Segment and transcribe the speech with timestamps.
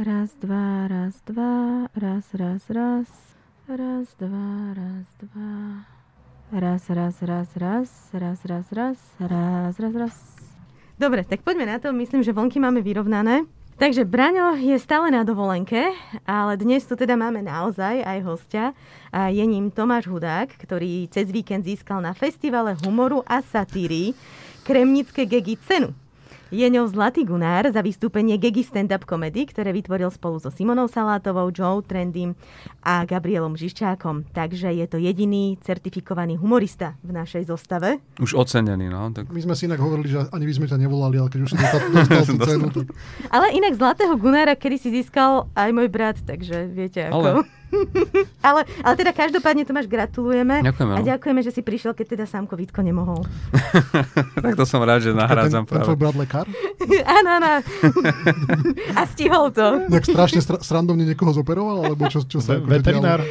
[0.00, 3.08] Raz, dva, raz, dva, raz, raz, raz.
[3.68, 5.84] Raz, dva, raz, dva.
[6.48, 10.16] Raz, raz, raz, raz, raz, raz, raz, raz, raz, raz.
[10.96, 11.92] Dobre, tak poďme na to.
[11.92, 13.44] Myslím, že vlnky máme vyrovnané.
[13.76, 15.92] Takže Braňo je stále na dovolenke,
[16.24, 18.72] ale dnes tu teda máme naozaj aj hostia.
[19.12, 24.16] A je ním Tomáš Hudák, ktorý cez víkend získal na festivale humoru a satíry
[24.64, 25.92] Kremnické Gegi cenu.
[26.50, 31.46] Je ňou Zlatý Gunár za vystúpenie Gegi stand-up comedy, ktoré vytvoril spolu so Simonou Salátovou,
[31.54, 32.34] Joe Trendym
[32.82, 34.34] a Gabrielom Žiščákom.
[34.34, 38.02] Takže je to jediný certifikovaný humorista v našej zostave.
[38.18, 39.14] Už ocenený, no.
[39.14, 39.30] Tak...
[39.30, 41.56] My sme si inak hovorili, že ani by sme ťa nevolali, ale keď už si
[41.62, 42.66] dostal, dostal tú cenu.
[42.74, 42.86] Tak...
[43.30, 47.14] Ale inak Zlatého Gunára, kedy si získal aj môj brat, takže viete ako.
[47.14, 47.59] Ale
[48.48, 50.62] ale, ale teda každopádne Tomáš gratulujeme.
[50.64, 50.92] Ďakujeme.
[50.96, 53.22] A ďakujeme, že si prišiel, keď teda Sámko Vítko nemohol.
[54.44, 56.46] tak to som rád, že nahrádzam ten, ten tvoj brat lekár?
[57.18, 57.52] áno, áno.
[58.94, 59.86] a stihol to.
[59.86, 61.90] Nejak strašne stra- srandovne niekoho zoperoval?
[61.90, 63.22] Alebo čo, čo sa Ve- veterinár.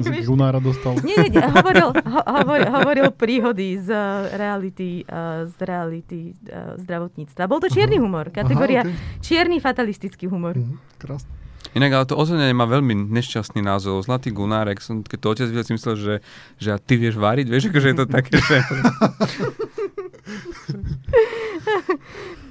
[0.00, 0.96] Z Gunára dostal.
[1.04, 7.44] Nie, nie, hovoril, ho, hovoril, hovoril príhody z uh, reality, uh, z reality uh, zdravotníctva.
[7.50, 9.20] Bol to čierny humor, kategória Aha, okay.
[9.20, 10.56] čierny fatalistický humor.
[10.56, 11.40] Mhm, krásne.
[11.70, 14.02] Inak ale to ocenenie má veľmi nešťastný názov.
[14.02, 14.82] Zlatý Gunárek.
[14.82, 16.14] Som, keď to otec videl, si myslel, že,
[16.58, 17.46] že a ty vieš váriť.
[17.46, 18.56] Vieš, akože je to také, že...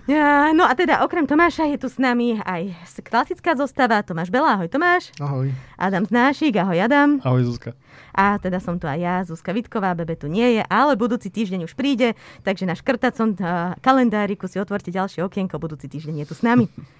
[0.10, 2.74] Ja, no a teda okrem Tomáša je tu s nami aj
[3.06, 4.58] klasická zostava Tomáš Bela.
[4.58, 5.14] Ahoj Tomáš.
[5.22, 5.54] Ahoj.
[5.78, 6.58] Adam Znášik.
[6.58, 7.22] Ahoj Adam.
[7.22, 7.78] Ahoj Zuzka.
[8.18, 11.70] A teda som tu aj ja, Zuzka Vitková, Bebe tu nie je, ale budúci týždeň
[11.70, 13.38] už príde, takže na škrtacom
[13.86, 16.66] kalendáriku si otvorte ďalšie okienko, budúci týždeň je tu s nami.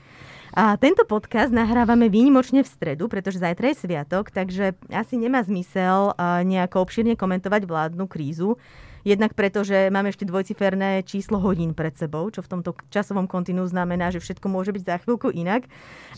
[0.54, 6.18] A tento podcast nahrávame výnimočne v stredu, pretože zajtra je sviatok, takže asi nemá zmysel
[6.42, 8.58] nejako obširne komentovať vládnu krízu.
[9.10, 13.66] Jednak preto, že máme ešte dvojciferné číslo hodín pred sebou, čo v tomto časovom kontinu
[13.66, 15.66] znamená, že všetko môže byť za chvíľku inak.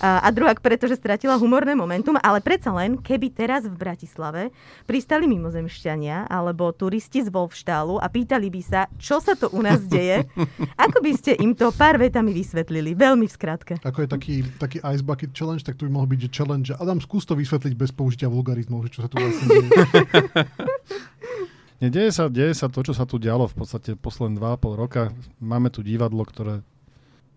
[0.04, 4.52] A, a druhák preto, že stratila humorné momentum, ale predsa len, keby teraz v Bratislave
[4.84, 9.88] pristali mimozemšťania alebo turisti z Wolfštálu a pýtali by sa, čo sa to u nás
[9.88, 10.28] deje,
[10.92, 13.74] ako by ste im to pár vetami vysvetlili, veľmi v skratke.
[13.88, 17.00] Ako je taký, taký Ice Bucket Challenge, tak tu by mohol byť, že challenge, Adam,
[17.00, 19.80] skús to vysvetliť bez použitia vulgarizmov, že čo sa tu vlastne deje.
[21.82, 25.10] Deje sa, deje sa to, čo sa tu dialo v podstate posledné 2,5 roka.
[25.42, 26.62] Máme tu divadlo, ktoré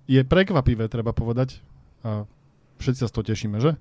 [0.05, 1.65] je prekvapivé, treba povedať.
[2.05, 2.29] A
[2.77, 3.81] všetci sa z toho tešíme, že?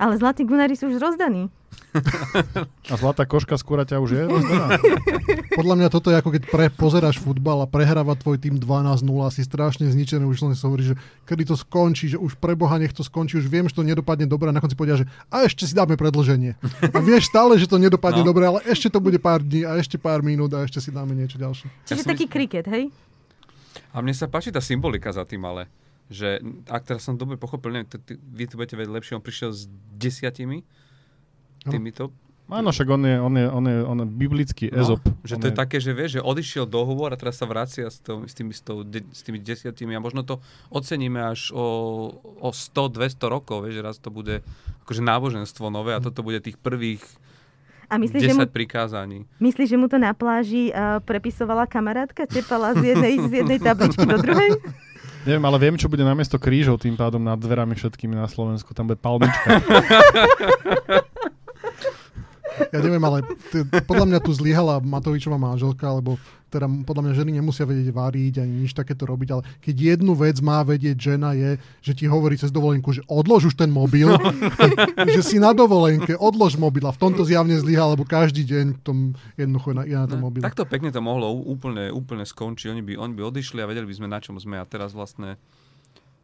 [0.00, 1.52] Ale zlatí gunári sú už rozdaní.
[2.90, 4.78] A zlatá koška z kuraťa už je rozdaná.
[5.58, 9.02] Podľa mňa toto je ako keď pre, pozeráš futbal a prehráva tvoj tým 12-0
[9.34, 10.94] si strašne zničený, už len sa hovorí, že
[11.26, 14.26] kedy to skončí, že už pre Boha nech to skončí, už viem, že to nedopadne
[14.26, 16.54] dobre a na konci povedia, že a ešte si dáme predlženie.
[16.94, 18.30] A vieš stále, že to nedopadne no.
[18.30, 21.14] dobre, ale ešte to bude pár dní a ešte pár minút a ešte si dáme
[21.14, 21.66] niečo ďalšie.
[21.90, 22.34] Čiže ja taký mysl...
[22.34, 22.90] kriket, hej?
[23.90, 25.66] A mne sa páči tá symbolika za tým, ale
[26.10, 29.24] že ak teraz som dobre pochopil, neviem, t- t- vy to budete vedieť lepšie, on
[29.24, 30.66] prišiel s desiatimi
[31.64, 32.10] týmito
[32.50, 35.02] Áno, však on je, on je, on je, on je biblický no, ezop.
[35.22, 37.86] Že on to je, je také, že vieš, že odišiel dohovor a teraz sa vracia
[37.86, 41.54] s, to, s, tými, s, to, de, s tými desiatimi a možno to oceníme až
[41.54, 41.62] o,
[42.42, 44.42] o 100-200 rokov, vieš, že raz to bude
[44.82, 47.06] akože náboženstvo nové a toto bude tých prvých
[47.90, 49.18] a myslíš, 10 že mu, prikázaní.
[49.42, 54.06] Myslíš, že mu to na pláži uh, prepisovala kamarátka, tepala z jednej, z jednej tabličky
[54.06, 54.58] do druhej?
[55.28, 58.72] Neviem, ale viem, čo bude namiesto krížov tým pádom nad dverami všetkými na Slovensku.
[58.72, 59.60] Tam bude palmička.
[62.68, 67.30] Ja neviem, ale t- podľa mňa tu zlyhala Matovičová manželka, lebo teda podľa mňa ženy
[67.38, 71.56] nemusia vedieť váriť ani nič takéto robiť, ale keď jednu vec má vedieť žena je,
[71.78, 74.10] že ti hovorí cez dovolenku, že odlož už ten mobil,
[75.14, 78.80] že si na dovolenke, odlož mobil a v tomto zjavne zlyhal, lebo každý deň v
[78.82, 78.98] tom
[79.38, 80.42] jednoducho je na tom no, mobil.
[80.42, 82.74] Takto pekne to mohlo úplne, úplne skončiť.
[82.74, 85.38] Oni by, oni by odišli a vedeli by sme, na čom sme a teraz vlastne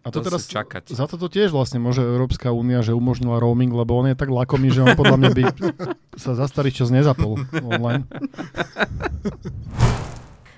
[0.07, 0.95] a to teraz čakať.
[0.95, 4.71] Za toto tiež vlastne môže Európska únia, že umožnila roaming, lebo on je tak lakomý,
[4.71, 5.43] že on podľa mňa by
[6.23, 8.07] sa za starý čas nezapol online.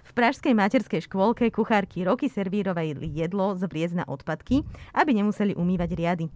[0.05, 5.91] V pražskej materskej škôlke kuchárky roky servírovali jedlo z vliez na odpadky, aby nemuseli umývať
[5.97, 6.27] riady.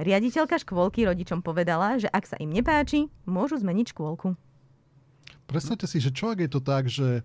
[0.00, 4.32] Riaditeľka škôlky rodičom povedala, že ak sa im nepáči, môžu zmeniť škôlku.
[5.44, 7.20] Predstavte si, že čo ak je to tak, že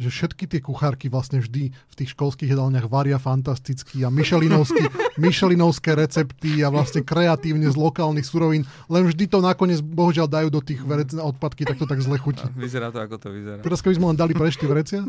[0.00, 4.88] že všetky tie kuchárky vlastne vždy v tých školských jedálniach varia fantasticky a myšelinovské,
[5.20, 10.64] myšelinovské recepty a vlastne kreatívne z lokálnych surovín, len vždy to nakoniec bohužiaľ dajú do
[10.64, 12.48] tých verec na odpadky, tak to tak zle chutí.
[12.56, 13.60] Vyzerá to, ako to vyzerá.
[13.60, 15.04] Teraz keby sme len dali prešty vrecia?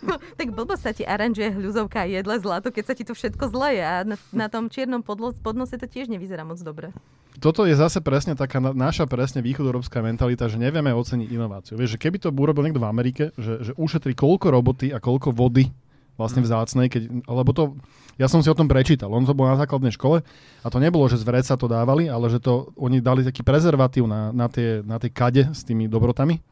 [0.00, 3.52] No, tak blbo sa ti aranžuje hľuzovka a jedle zlato, keď sa ti to všetko
[3.52, 6.94] zleje a na, na tom čiernom podlo- podnose to tiež nevyzerá moc dobre
[7.38, 11.74] toto je zase presne taká na, naša presne východoeurópska mentalita, že nevieme oceniť inováciu.
[11.78, 15.32] Vieš, že keby to urobil niekto v Amerike, že, že ušetrí koľko roboty a koľko
[15.32, 15.70] vody
[16.18, 17.78] vlastne vzácnej, keď, lebo to,
[18.18, 20.26] ja som si o tom prečítal, on to bol na základnej škole
[20.60, 24.10] a to nebolo, že z vreca to dávali, ale že to, oni dali taký prezervatív
[24.10, 26.42] na, na, tie, na tie kade s tými dobrotami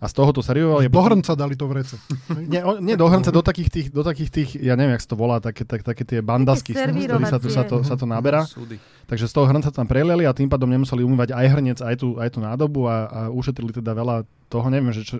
[0.00, 0.88] a z toho to servovali.
[0.88, 2.00] Do hrnca dali to v rece.
[2.48, 5.10] nie, o, nie do hrnca, do takých tých, do takých tých, ja neviem, jak sa
[5.12, 8.48] to volá, také, tak, také tie bandasky, z ktorých sa, sa, to, sa to naberá.
[8.48, 8.80] Súdy.
[9.04, 12.16] Takže z toho hrnca tam preliali a tým pádom nemuseli umývať aj hrnec, aj tú,
[12.16, 15.16] aj tú nádobu a, a ušetrili teda veľa toho neviem, že čo,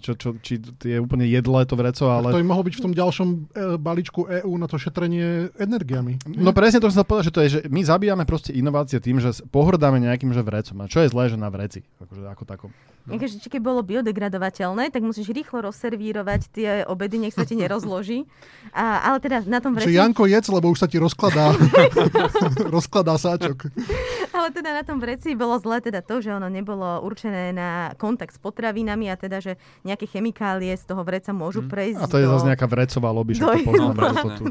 [0.00, 2.32] čo, čo, či je úplne jedlé to vreco, ale...
[2.32, 3.36] Tak to by mohlo byť v tom ďalšom e,
[3.76, 6.16] balíčku EÚ na to šetrenie energiami.
[6.24, 9.20] No presne to som sa povedal, že to je, že my zabíjame proste inovácie tým,
[9.20, 10.80] že pohrdáme nejakým že vrecom.
[10.80, 11.84] A čo je zlé, že na vreci?
[12.00, 12.70] Akože ako takom.
[13.04, 13.20] No.
[13.20, 18.24] Keď keď bolo biodegradovateľné, tak musíš rýchlo rozservírovať tie obedy, nech sa ti nerozloží.
[18.72, 19.92] A, ale teda na tom vreci...
[19.92, 21.52] Čiže Janko jedz, lebo už sa ti rozkladá,
[22.76, 23.68] rozkladá sáčok.
[24.34, 28.34] Ale teda na tom vreci bolo zlé teda to, že ono nebolo určené na kontakt
[28.34, 29.52] s potravinami a teda, že
[29.86, 31.70] nejaké chemikálie z toho vreca môžu mm.
[31.70, 32.34] prejsť A to je do...
[32.34, 33.94] zase nejaká vrecová lobby, že to poznáme.
[33.94, 34.44] to tu.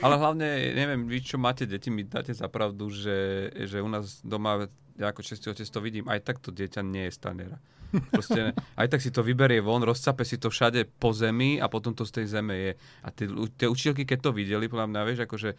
[0.00, 4.24] Ale hlavne, neviem, vy čo máte deti, mi dáte za pravdu, že, že u nás
[4.24, 7.60] doma ja ako čestý otec to vidím, aj tak to dieťa nie je stanera.
[8.10, 11.94] Proste, aj tak si to vyberie von, rozcape si to všade po zemi a potom
[11.94, 12.72] to z tej zeme je.
[13.04, 15.50] A tie, tie učiteľky, keď to videli, podľa mňa, vieš, akože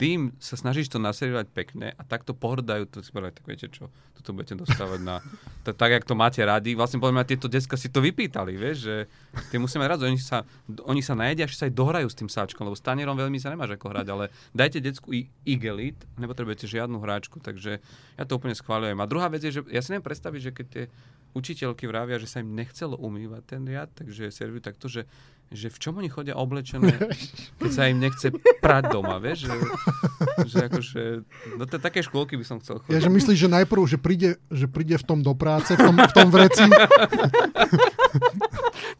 [0.00, 4.34] tým sa snažíš to naservovať pekne a takto pohrdajú, to si tak viete čo, toto
[4.34, 5.20] budete dostávať na,
[5.64, 6.74] to, tak, jak to máte radi.
[6.74, 8.96] Vlastne podľa mňa tieto decka si to vypýtali, vieš, že
[9.52, 10.42] tie musíme rád, oni sa,
[10.88, 13.52] oni sa najedia, až sa aj dohrajú s tým sáčkom, lebo s tanierom veľmi sa
[13.52, 14.24] nemáš ako hrať, ale
[14.56, 17.78] dajte decku i igelit, nepotrebujete žiadnu hráčku, takže
[18.16, 18.98] ja to úplne schváľujem.
[18.98, 20.84] A druhá vec je, že ja si neviem predstaviť, že keď tie
[21.32, 25.08] učiteľky vravia, že sa im nechcelo umývať ten riad, takže servujú takto, že
[25.52, 26.96] že v čom oni chodia oblečené,
[27.60, 29.48] keď sa im nechce prať doma, vieš?
[29.48, 29.56] Že,
[30.48, 31.02] že akože,
[31.60, 32.92] no to také škôlky by som chcel chodiť.
[32.92, 35.96] Ja, že myslíš, že najprv, že príde, že príde v tom do práce, v tom,
[35.96, 36.64] v tom vreci,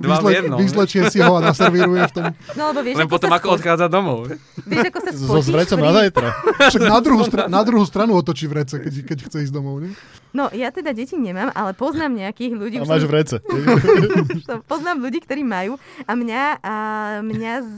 [0.01, 2.25] Dva Vyzle, jedno, vyzlečie si ho a naservíruje v tom.
[2.57, 4.35] No, lebo vieš, Len potom ako odchádza domov.
[4.65, 5.87] Vieš, ako sa spotíš So zvrecom pri...
[5.87, 6.29] na zajtra.
[6.73, 9.93] Však na druhú, stra- na druhú stranu otočí vrece, keď, keď chce ísť domov, nie?
[10.33, 12.77] No, ja teda deti nemám, ale poznám nejakých ľudí.
[12.81, 13.37] A máš vrece.
[14.73, 15.77] poznám ľudí, ktorí majú.
[16.09, 16.75] A mňa, a
[17.21, 17.77] mňa z,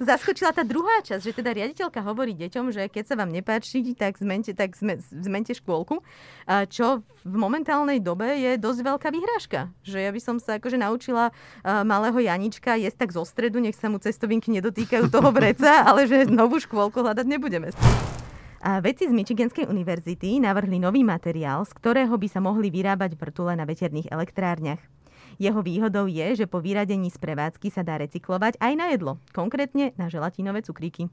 [0.00, 4.16] zaskočila tá druhá časť, že teda riaditeľka hovorí deťom, že keď sa vám nepáči, tak
[4.16, 6.00] zmente, tak zme, zmente škôlku.
[6.48, 9.68] A čo v momentálnej dobe je dosť veľká vyhrážka.
[9.84, 11.28] Že ja by som sa akože naučila
[11.64, 16.24] malého Janička jesť tak zo stredu, nech sa mu cestovinky nedotýkajú toho vreca, ale že
[16.24, 17.68] novú škôlku hľadať nebudeme.
[18.60, 23.56] A vedci z Michiganskej univerzity navrhli nový materiál, z ktorého by sa mohli vyrábať vrtule
[23.56, 24.84] na veterných elektrárniach.
[25.40, 29.96] Jeho výhodou je, že po vyradení z prevádzky sa dá recyklovať aj na jedlo, konkrétne
[29.96, 31.08] na želatinové cukríky.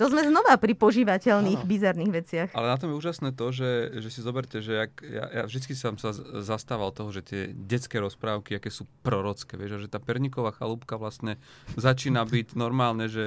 [0.00, 1.68] To sme znova pri požívateľných, ano.
[1.68, 2.48] bizarných veciach.
[2.52, 5.74] Ale na tom je úžasné to, že, že si zoberte, že jak, ja, ja vždy
[5.74, 6.12] som sa
[6.44, 11.40] zastával toho, že tie detské rozprávky, aké sú prorocké, vieš, že tá perníková chalúbka vlastne
[11.74, 13.24] začína byť normálne, že,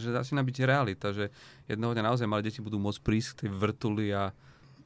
[0.00, 1.28] že začína byť realita, že
[1.68, 4.32] jednoho dňa naozaj malé deti budú môcť prísť k tej vrtuli a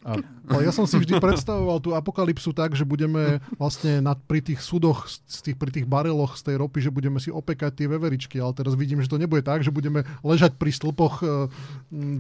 [0.05, 0.21] a,
[0.53, 4.61] ale ja som si vždy predstavoval tú apokalypsu tak, že budeme vlastne nad, pri tých
[4.61, 8.37] súdoch, z tých, pri tých bareloch z tej ropy, že budeme si opekať tie veveričky,
[8.37, 11.49] ale teraz vidím, že to nebude tak, že budeme ležať pri stĺpoch e,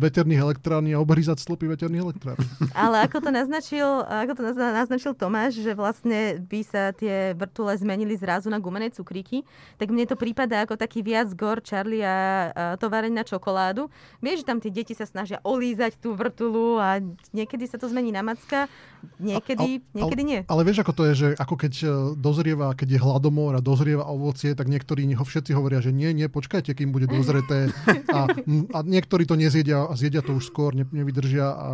[0.01, 2.49] veterných elektrární a obhrízať stĺpy veterných elektrární.
[2.73, 8.17] Ale ako to naznačil, ako to naznačil Tomáš, že vlastne by sa tie vrtule zmenili
[8.17, 9.45] zrazu na gumené cukríky,
[9.77, 12.17] tak mne to prípada ako taký viac gor Charlie a, a
[12.81, 13.93] továreň na čokoládu.
[14.25, 17.05] Vieš, že tam tie deti sa snažia olízať tú vrtulu a
[17.37, 18.71] niekedy sa to zmení na macka,
[19.19, 20.40] niekedy, a, a, niekedy nie.
[20.47, 23.61] Ale, ale vieš, ako to je, že ako keď e, dozrieva, keď je hladomor a
[23.61, 27.75] dozrieva ovocie, tak niektorí ho všetci hovoria, že nie, nie, počkajte, kým bude dozreté.
[28.14, 28.31] A,
[28.71, 31.69] a niektorí to nezjedia a zjedia to už skôr, ne, nevydržia a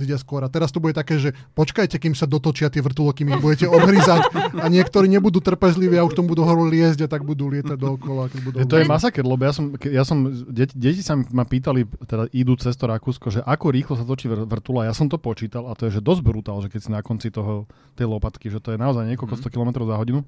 [0.00, 0.40] zjedia skôr.
[0.40, 3.68] A teraz to bude také, že počkajte, kým sa dotočia tie vrtulo, kým ich budete
[3.68, 7.76] obhrízať a niektorí nebudú trpezliví a už tomu budú horu liezť a tak budú lietať
[7.76, 8.32] dookola.
[8.32, 11.84] Keď budú to je masaker, lebo ja som, ja som deti, deti sa ma pýtali,
[12.08, 14.88] teda idú cez to Rakúsko, že ako rýchlo sa točí vrtula.
[14.88, 17.02] Ja som to počítal počítal a to je že dosť brutál, že keď si na
[17.02, 17.66] konci toho,
[17.98, 19.50] tej lopatky, že to je naozaj niekoľko mm-hmm.
[19.50, 20.22] 100 km za hodinu.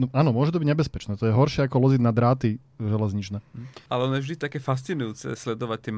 [0.00, 1.20] No, áno, môže to byť nebezpečné.
[1.20, 3.44] To je horšie ako loziť na dráty železničné.
[3.92, 5.92] Ale ono je vždy také fascinujúce sledovať tie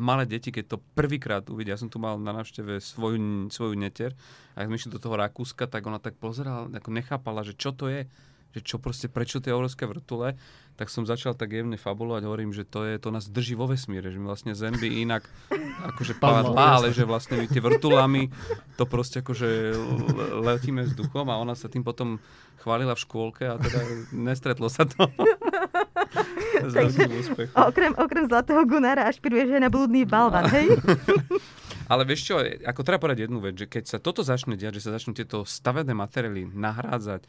[0.00, 1.76] malé deti, keď to prvýkrát uvidia.
[1.76, 4.16] Ja som tu mal na návšteve svoju, svoju neter
[4.56, 7.76] a keď sme išli do toho Rakúska, tak ona tak pozerala, ako nechápala, že čo
[7.76, 8.08] to je
[8.50, 10.34] že čo proste, prečo tie obrovské vrtule,
[10.74, 14.08] tak som začal tak jemne fabulovať, hovorím, že to, je, to nás drží vo vesmíre,
[14.08, 15.28] že my vlastne Zem by inak
[15.92, 18.32] akože padla, ale že vlastne my tie vrtulami
[18.80, 19.76] to proste akože
[20.40, 22.16] letíme vzduchom a ona sa tým potom
[22.64, 23.80] chválila v škôlke a teda
[24.16, 25.04] nestretlo sa to.
[26.60, 27.06] S Takže,
[27.54, 30.76] okrem, okrem Zlatého Gunára ašpiruješ aj na blúdny balvan, hej?
[31.90, 34.90] Ale vieš čo, ako treba povedať jednu vec, že keď sa toto začne diať, že
[34.90, 37.26] sa začnú tieto stavené materiály nahrádzať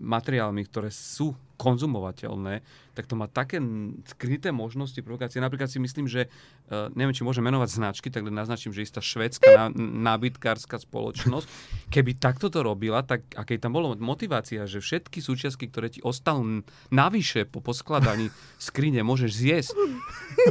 [0.00, 2.62] materiálmi, ktoré sú konzumovateľné,
[2.94, 3.58] tak to má také
[4.06, 5.42] skryté možnosti provokácie.
[5.42, 6.30] Napríklad si myslím, že,
[6.70, 9.66] uh, neviem, či môžem menovať značky, tak naznačím, že istá švedská ná,
[10.14, 11.46] nábytkárska spoločnosť,
[11.90, 15.98] keby takto to robila, tak a keď tam bolo motivácia, že všetky súčiastky, ktoré ti
[15.98, 16.62] ostanú
[16.94, 18.30] navyše po poskladaní
[18.62, 19.74] skrine môžeš zjesť,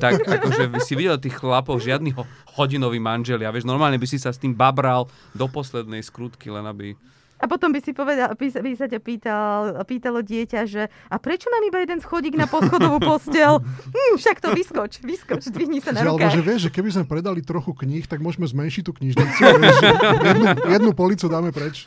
[0.03, 2.27] tak akože by si videl tých chlapov, žiadny ho-
[2.59, 6.99] hodinový manželia, vieš, normálne by si sa s tým babral do poslednej skrutky, len aby...
[7.37, 11.53] A potom by si povedal, by, by sa ťa pýtal, pýtalo dieťa, že a prečo
[11.53, 13.61] mám iba jeden schodík na poschodovú postel?
[13.61, 16.47] Hm, však to vyskoč, vyskoč, dvihni sa na Že, alebo že rukách.
[16.49, 19.37] vieš, že keby sme predali trochu kníh, tak môžeme zmenšiť tú knižnicu.
[19.37, 19.77] vieš,
[20.25, 21.85] jednu, jednu policu dáme preč.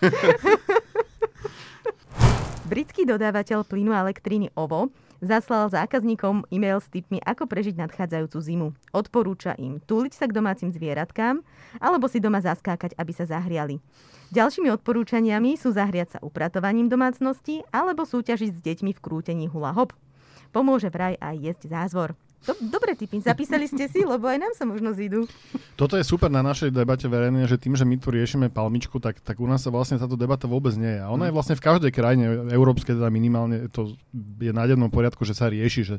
[2.70, 8.68] Britský dodávateľ plynu a elektriny OVO zaslal zákazníkom e-mail s tipmi, ako prežiť nadchádzajúcu zimu.
[8.92, 11.44] Odporúča im túliť sa k domácim zvieratkám
[11.78, 13.78] alebo si doma zaskákať, aby sa zahriali.
[14.32, 19.94] Ďalšími odporúčaniami sú zahriať sa upratovaním domácnosti alebo súťažiť s deťmi v krútení hula hop.
[20.50, 22.18] Pomôže vraj aj jesť zázvor.
[22.40, 25.28] Do, dobre tipy, zapísali ste si, lebo aj nám sa možno zídu.
[25.76, 29.20] Toto je super na našej debate verejne, že tým, že my tu riešime palmičku, tak,
[29.20, 31.00] tak u nás sa vlastne táto debata vôbec nie je.
[31.04, 33.92] A ona je vlastne v každej krajine európskej, teda minimálne to
[34.40, 35.96] je na dennom poriadku, že sa rieši, že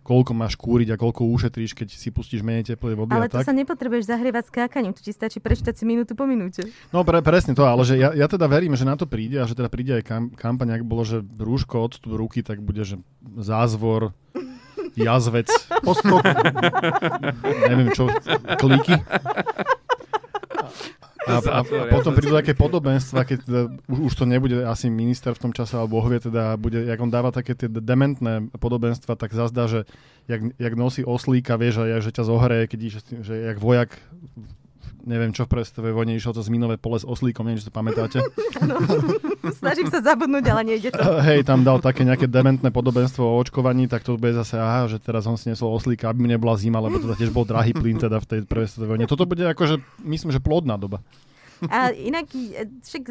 [0.00, 3.40] koľko máš kúriť a koľko ušetríš, keď si pustíš menej teplej vody Ale a to
[3.40, 3.46] tak.
[3.48, 6.64] sa nepotrebuješ zahrievať skákaním, tu ti stačí prečítať si minútu po minúte.
[6.90, 9.44] No pre, presne to, ale že ja, ja teda verím, že na to príde a
[9.44, 12.96] že teda príde aj kam, kampaň, ak bolo, že rúško, odstup ruky, tak bude, že
[13.36, 14.16] zázvor,
[14.96, 15.48] jazvec,
[15.84, 16.24] Poskok.
[17.68, 18.10] neviem čo,
[18.58, 18.96] kliky.
[21.30, 25.30] A, a, a potom prídu také podobenstva, keď teda, už, už to nebude asi minister
[25.36, 29.14] v tom čase, alebo Boh vie, teda bude, jak on dáva také tie dementné podobenstva,
[29.14, 29.86] tak zazdá, že
[30.26, 33.94] jak, jak nosí oslíka, vieš, a že ťa zohreje, keď ideš, že jak vojak
[35.04, 38.18] neviem čo v prestovej vojne išiel cez minové pole s oslíkom, neviem, či to pamätáte.
[39.60, 41.02] Snažím sa zabudnúť, ale nejde to.
[41.28, 45.00] Hej, tam dal také nejaké dementné podobenstvo o očkovaní, tak to bude zase, aha, že
[45.00, 47.96] teraz on si nesol oslíka, aby mu nebola zima, lebo to tiež bol drahý plyn
[47.96, 49.06] teda v tej prvej svetovej vojne.
[49.08, 51.00] Toto bude akože, myslím, že plodná doba.
[51.68, 53.02] A inak e, však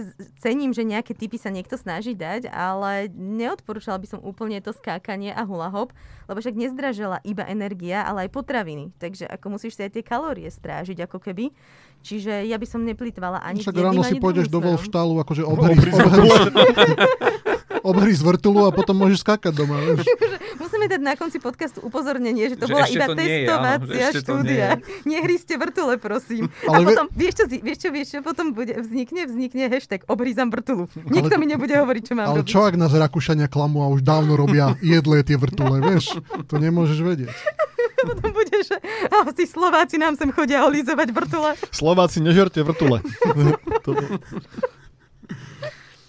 [0.42, 5.30] cením, že nejaké typy sa niekto snaží dať, ale neodporúčala by som úplne to skákanie
[5.30, 5.94] a hula hop,
[6.26, 8.90] lebo však nezdražela iba energia, ale aj potraviny.
[8.98, 11.54] Takže ako musíš si aj tie kalórie strážiť ako keby.
[12.00, 14.64] Čiže ja by som neplýtvala ani Však ráno si pôjdeš do.
[14.64, 16.30] Wolfštálu, akože obhry, obhry,
[17.84, 19.80] obhry z vrtulu a potom môžeš skákať doma.
[19.80, 20.06] Vieš.
[20.62, 24.08] Musíme dať na konci podcastu upozornenie, že to Že bola iba to nie je, testovacia
[24.12, 24.68] to štúdia.
[25.12, 26.52] Nehryzte vrtule, prosím.
[26.68, 30.52] Ale a potom, vieš čo, vieš čo, vieš čo, potom bude, vznikne, vznikne hashtag obhryzam
[30.52, 30.92] vrtulu.
[31.08, 32.52] Nikto mi nebude hovoriť, čo mám Ale robiť.
[32.52, 36.20] čo ak nás Rakúšania klamú a už dávno robia jedlé tie vrtule, vieš?
[36.52, 37.32] To nemôžeš vedieť.
[38.00, 38.80] Potom bude, že
[39.36, 41.56] tí Slováci nám sem chodia olízovať vrtule.
[41.72, 43.04] Slováci, nežerte vrtule.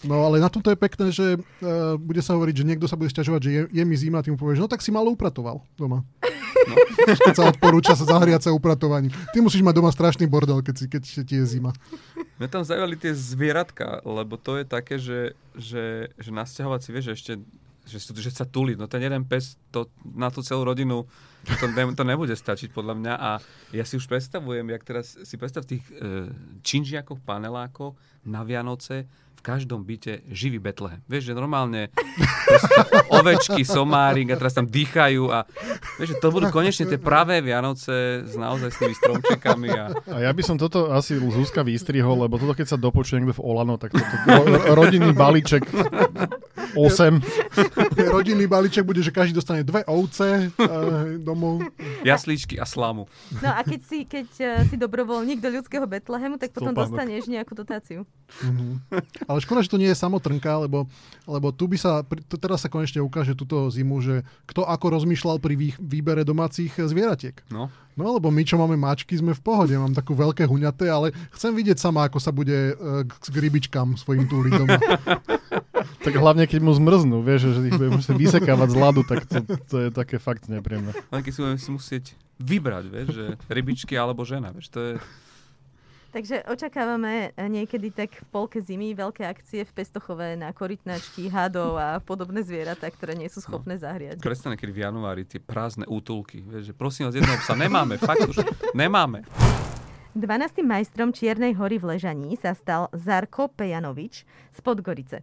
[0.05, 3.13] No ale na tomto je pekné, že uh, bude sa hovoriť, že niekto sa bude
[3.13, 5.61] sťažovať, že je, je mi zima, a ty mu povieš, no tak si malo upratoval
[5.77, 6.01] doma.
[6.69, 6.75] No.
[7.29, 9.13] Keď sa odporúča sa zahriať sa upratovaním.
[9.33, 11.73] Ty musíš mať doma strašný bordel, keď, si, keď ti je zima.
[12.37, 17.07] Mňa tam zaujali tie zvieratka, lebo to je také, že, že, že nasťahovať si, vieš,
[17.07, 17.33] že ešte
[17.91, 18.79] že, že sa tuliť.
[18.79, 21.11] No ten jeden pes to, na tú celú rodinu
[21.59, 23.31] to, ne, to nebude stačiť podľa mňa a
[23.73, 26.29] ja si už predstavujem, jak teraz si predstav v tých e,
[26.61, 27.97] činžiakoch, panelákoch
[28.29, 29.09] na Vianoce
[29.41, 31.01] v každom byte živý Betlehem.
[31.09, 31.89] Vieš, že normálne
[33.09, 35.49] ovečky, somárik a teraz tam dýchajú a
[35.97, 40.19] vieš, že to budú konečne tie pravé Vianoce s naozaj s tými stromčekami a A
[40.21, 43.81] ja by som toto asi Zuzka vystrihol, lebo toto keď sa dopočuje niekto v Olano,
[43.81, 45.65] tak toto ro- rodinný balíček
[46.75, 47.21] 8.
[48.15, 51.65] Rodinný balíček bude, že každý dostane dve ovce uh, domov.
[52.07, 53.07] jaslíčky a slamu.
[53.43, 56.91] No a keď si, keď uh, si dobrovoľník do ľudského Betlehemu, tak potom Stĺpánok.
[56.95, 58.07] dostaneš nejakú dotáciu.
[58.47, 58.95] Mhm.
[59.27, 60.87] Ale škoda, že to nie je samotrnka, lebo,
[61.27, 62.07] lebo tu by sa,
[62.39, 67.35] teraz sa konečne ukáže túto zimu, že kto ako rozmýšľal pri vý, výbere domácich zvieratiek.
[67.51, 67.69] No.
[67.99, 69.75] No lebo my, čo máme mačky, sme v pohode.
[69.77, 73.99] Mám takú veľké huňaté, ale chcem vidieť sama, ako sa bude uh, k, k rybičkám
[73.99, 74.79] svojim túliť doma.
[76.01, 79.45] Tak hlavne keď mu zmrznú, vieš, že ich bude musieť vysekávať z ľadu, tak to,
[79.69, 80.93] to je také fakt nepríjemné.
[81.13, 82.05] Len keď si budeme si musieť
[82.41, 84.93] vybrať, vieš, že rybičky alebo žena, vieš, to je...
[86.11, 92.03] Takže očakávame niekedy tak v polke zimy veľké akcie v Pestochove na korytnačky, hadov a
[92.03, 94.19] podobné zvieratá, ktoré nie sú schopné zahriať.
[94.19, 98.27] Prestane, keď v januári tie prázdne útulky, vieš, že prosím vás, jedného psa nemáme, fakt
[98.27, 98.43] už
[98.75, 99.23] nemáme.
[100.19, 100.67] 12.
[100.67, 105.23] majstrom Čiernej hory v Ležaní sa stal Zarko Pejanovič z Podgorice.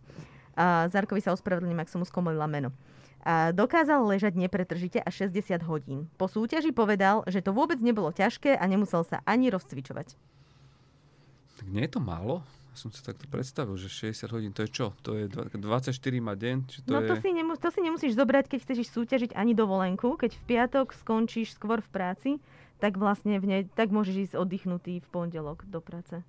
[0.57, 2.73] A Zarkovi sa ospravedlním, ak som mu skomolila meno.
[3.21, 5.99] A dokázal ležať nepretržite až 60 hodín.
[6.17, 10.17] Po súťaži povedal, že to vôbec nebolo ťažké a nemusel sa ani rozcvičovať.
[11.61, 12.41] Tak nie je to málo?
[12.77, 14.93] som si takto predstavil, že 60 hodín, to je čo?
[15.01, 16.55] To je dva- 24 má deň?
[16.69, 17.09] Či to no je...
[17.09, 20.13] to si, nemu, to si nemusíš zobrať, keď chceš súťažiť ani dovolenku.
[20.15, 22.29] Keď v piatok skončíš skôr v práci,
[22.77, 26.21] tak vlastne v nej, tak môžeš ísť oddychnutý v pondelok do práce.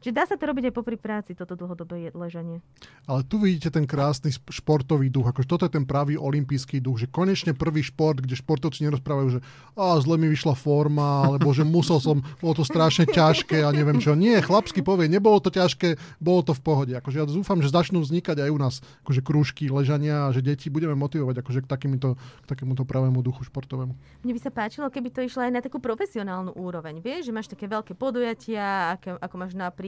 [0.00, 2.60] Čiže dá sa to robiť aj popri práci, toto dlhodobé ležanie.
[3.08, 5.32] Ale tu vidíte ten krásny športový duch.
[5.32, 9.40] Akože toto je ten pravý olimpijský duch, že konečne prvý šport, kde športovci nerozprávajú, že
[9.76, 14.00] a zle mi vyšla forma, alebo že musel som, bolo to strašne ťažké a neviem
[14.00, 14.16] čo.
[14.16, 16.92] Nie, chlapsky povie, nebolo to ťažké, bolo to v pohode.
[16.96, 18.74] Akože ja dúfam, že začnú vznikať aj u nás
[19.04, 23.44] akože krúžky ležania a že deti budeme motivovať akože k, takýmito, k takémuto pravému duchu
[23.44, 23.92] športovému.
[24.24, 27.04] Mne by sa páčilo, keby to išlo aj na takú profesionálnu úroveň.
[27.04, 29.85] Vieš, že máš také veľké podujatia, ako, ako máš napríklad,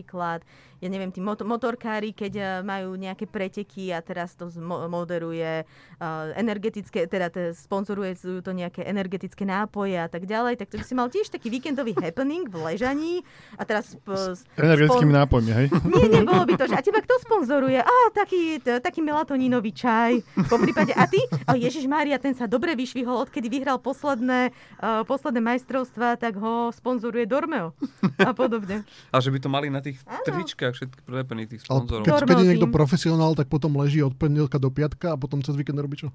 [0.79, 4.47] ja neviem, tí mot- motorkári, keď eh, majú nejaké preteky a teraz to
[4.87, 10.79] moderuje uh, energetické, teda te, sponzoruje to nejaké energetické nápoje a tak ďalej, tak to
[10.79, 13.15] by si mal tiež taký víkendový happening v ležaní
[13.59, 13.99] a teraz...
[14.07, 15.67] P- Energetickými nápojmi, hej?
[15.95, 17.81] nie, nebolo by to, že a teba kto sponzoruje?
[17.83, 20.23] Á, taký, t- taký melatonínový čaj.
[20.47, 21.19] Po prípade, a ty?
[21.49, 26.71] A Ježiš Mária, ten sa dobre vyšvihol, odkedy vyhral posledné, uh, posledné majstrovstvá, tak ho
[26.71, 27.73] sponzoruje Dormeo
[28.21, 28.85] a podobne.
[29.11, 30.25] A že by to mali na tých Áno.
[30.27, 32.05] tričkách všetky prilepených tých sponzorov.
[32.05, 35.57] keď, keď je niekto profesionál, tak potom leží od pondelka do piatka a potom cez
[35.57, 36.13] víkend robí čo?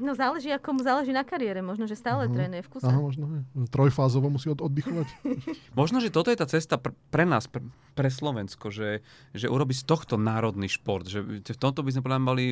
[0.00, 1.60] No záleží, ako mu záleží na kariére.
[1.60, 2.32] Možno, že stále Mhm.
[2.32, 2.88] trénuje v kuse.
[2.88, 3.24] Aha, možno.
[3.28, 3.42] hej.
[3.68, 5.08] Trojfázovo musí od, oddychovať.
[5.78, 9.76] Možno, že toto je tá cesta pr- pre nás, pr- pre Slovensko, že, že urobiť
[9.76, 11.04] z tohto národný šport.
[11.04, 12.44] Že v tomto by sme podľa mali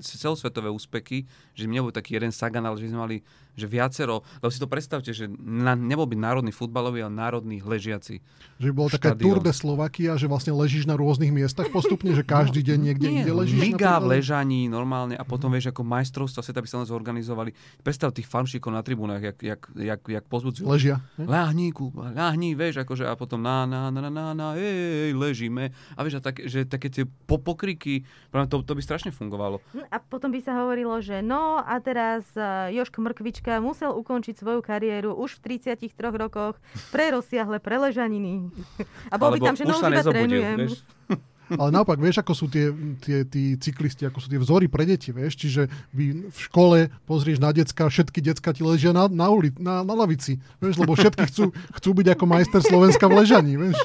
[0.00, 3.16] celosvetové úspechy, že nebol taký jeden Sagan, ale že sme mali
[3.54, 8.18] že viacero, lebo si to predstavte, že na, nebol by národný futbalový, ale národný ležiaci.
[8.58, 9.14] Že by bolo také.
[9.14, 13.22] Tour de Slovakia, že vlastne ležíš na rôznych miestach postupne, že každý deň niekde Nie,
[13.22, 13.62] inde ležíš.
[13.62, 17.50] Liga v ležaní normálne a potom vieš, ako majstrovstva sveta by sa zorganizovali.
[17.82, 20.64] Predstav tých fanšíkov na tribúnach, jak, jak, jak, jak pozbudzujú.
[20.64, 21.02] Ležia.
[21.18, 21.26] ne?
[21.26, 25.74] Láhni, Kuba, láhni, vieš, akože a potom na, na, na, na, na, na, ej, ležíme.
[25.92, 29.58] A vieš, a tak, že také tie po, pokriky, práve to, to by strašne fungovalo.
[29.72, 34.38] Hm, A potom by sa hovorilo, že no a teraz uh, Joško Mrkvička musel ukončiť
[34.38, 36.54] svoju kariéru už v 33 rokoch
[36.88, 38.54] pre rozsiahle preležaniny.
[39.12, 40.56] A bol by Alebo tam, že už no sa už iba trénujem.
[40.62, 40.78] vieš.
[41.52, 42.72] Ale naopak, vieš, ako sú tie,
[43.04, 45.36] tie tí cyklisti, ako sú tie vzory pre deti, vieš?
[45.36, 49.84] Čiže vy v škole pozrieš na decka, všetky decka ti ležia na, na, uli, na,
[49.84, 50.80] na lavici, vieš?
[50.80, 53.76] Lebo všetky chcú, chcú byť ako majster Slovenska v ležaní, vieš?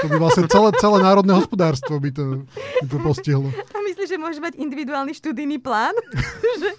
[0.00, 2.48] To by vlastne celé, celé národné hospodárstvo by to,
[2.82, 3.48] by to postihlo.
[3.52, 5.94] A myslíš, že môže mať individuálny študijný plán?
[6.60, 6.70] že,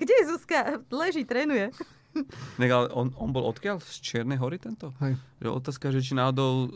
[0.00, 0.80] kde je Zuzka?
[0.88, 1.70] Leží, trénuje.
[2.60, 3.82] Ne, ale on, on bol odkiaľ?
[3.82, 4.94] Z Čiernej hory tento?
[5.02, 5.18] Hej.
[5.42, 6.68] Že otázka, že či náhodou uh,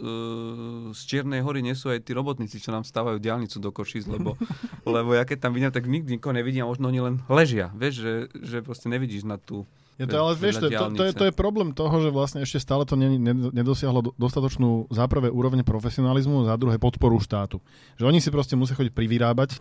[0.91, 4.35] z Čiernej hory nie sú aj tí robotníci, čo nám stávajú diálnicu do Košíc, lebo,
[4.87, 7.71] lebo ja keď tam vidím, tak nikdy nikoho nevidím a možno oni len ležia.
[7.75, 9.65] Vieš, že, že proste nevidíš na tú
[9.99, 12.41] Je to, ale vedľa vieš, to, to, to, je, to je problém toho, že vlastne
[12.43, 17.19] ešte stále to ne, ne, nedosiahlo do- dostatočnú za prvé úroveň profesionalizmu, za druhé podporu
[17.19, 17.59] štátu.
[17.99, 19.59] Že oni si proste musia chodiť privyrábať.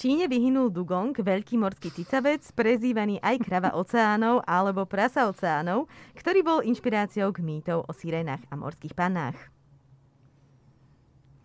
[0.00, 6.58] Číne vyhynul dugong, veľký morský cicavec, prezývaný aj krava oceánov alebo prasa oceánov, ktorý bol
[6.64, 9.36] inšpiráciou k mýtov o sirenách a morských pannách.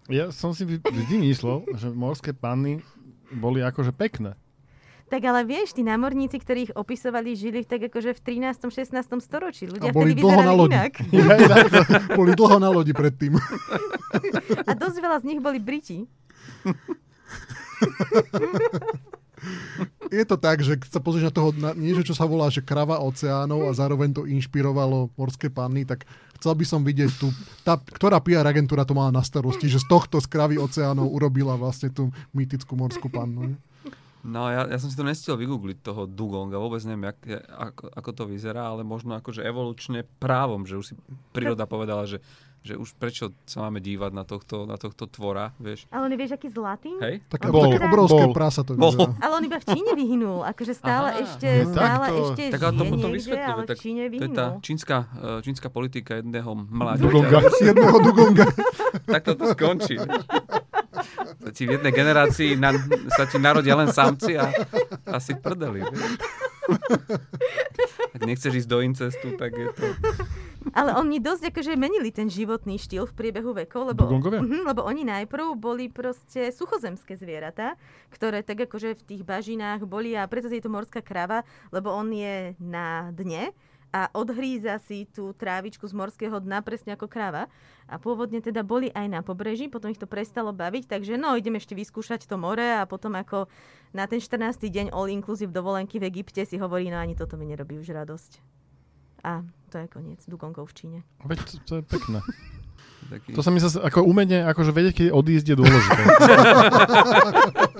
[0.07, 2.79] Ja som si vy- vždy myslel, že morské panny
[3.27, 4.39] boli akože pekné.
[5.11, 8.71] Tak ale vieš, tí námorníci, ktorí ich opisovali, žili tak akože v 13.
[8.71, 9.19] 16.
[9.19, 9.67] storočí.
[9.67, 10.71] Ľudia A boli vtedy dlho na lodi.
[10.79, 10.93] inak.
[12.23, 13.35] Boli dlho na lodi predtým.
[14.63, 16.07] A dosť veľa z nich boli Briti.
[20.09, 22.49] Je to tak, že keď sa pozrieš na toho, na, nie že čo sa volá,
[22.49, 26.05] že krava oceánov a zároveň to inšpirovalo morské panny, tak
[26.39, 27.33] chcel by som vidieť tu,
[27.65, 31.57] tá, ktorá PR agentúra to mala na starosti, že z tohto z kravy oceánov urobila
[31.57, 33.53] vlastne tú mýtickú morskú pannu.
[33.53, 33.55] Ne?
[34.25, 38.09] No ja, ja som si to nestiel vygoogliť toho dugonga, vôbec neviem, jak, ako, ako
[38.11, 40.93] to vyzerá, ale možno akože evolučne právom, že už si
[41.29, 42.25] príroda povedala, že,
[42.59, 45.85] že už prečo sa máme dívať na tohto, na tohto tvora, vieš.
[45.87, 46.89] Ale on je, vieš, aký zlatý?
[46.97, 47.21] Hej?
[47.27, 48.33] Také, Bol, také obrovské bol.
[48.33, 48.89] prasa to Bol.
[48.89, 49.13] vyzerá.
[49.19, 50.39] Ale on iba v Číne vyhynul.
[50.43, 51.21] Akože stále Aha.
[51.21, 52.21] ešte, No, stále takto.
[52.25, 54.63] ešte Tak to žije potom niekde, ale v tak Číne To je tá vyhynul.
[54.63, 57.05] čínska, eh, čínska politika jedného mladíka.
[57.05, 57.37] Dugonga.
[57.63, 58.45] Jedného dugonga.
[59.05, 60.01] tak to skončí.
[61.43, 62.73] Sa ti v jednej generácii na,
[63.13, 64.49] sa ti narodia len samci a
[65.09, 65.83] asi prdeli.
[65.85, 65.99] vieš.
[68.15, 69.85] Ak nechceš ísť do incestu, tak je to...
[70.73, 74.09] Ale oni dosť akože menili ten životný štýl v priebehu vekov, lebo?
[74.09, 77.77] Mhm, lebo oni najprv boli proste suchozemské zvieratá,
[78.09, 82.09] ktoré tak akože v tých bažinách boli a preto je to morská krava, lebo on
[82.09, 83.53] je na dne
[83.95, 87.47] a odhríza si tú trávičku z morského dna presne ako kráva.
[87.87, 91.55] A pôvodne teda boli aj na pobreží, potom ich to prestalo baviť, takže no, idem
[91.55, 93.47] ešte vyskúšať to more a potom ako
[93.95, 94.67] na ten 14.
[94.67, 98.43] deň all inclusive dovolenky v Egypte si hovorí, no ani toto mi nerobí už radosť.
[99.23, 100.99] A to je koniec Dugongov v Číne.
[101.23, 102.19] Veď to, to je pekné.
[103.05, 103.37] Taký...
[103.37, 106.01] To sa mi zase, ako umenie, akože vedieť, keď odísť je dôležité.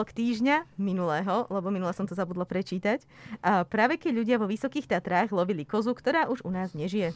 [0.00, 3.04] Titulok týždňa minulého, lebo minule som to zabudla prečítať.
[3.44, 7.12] A práve keď ľudia vo Vysokých Tatrách lovili kozu, ktorá už u nás nežije.